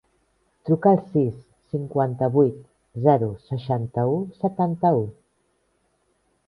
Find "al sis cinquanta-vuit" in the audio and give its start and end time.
0.95-2.57